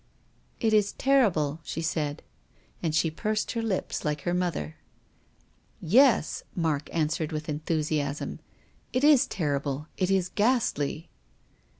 [0.59, 2.23] "It is terrible," she said.
[2.81, 4.77] And she pursed her lips like her mother."
[5.99, 8.39] Yes," Mark answered, with enthusiasm."
[8.93, 9.89] It is terrible.
[9.97, 11.11] It is ghastly."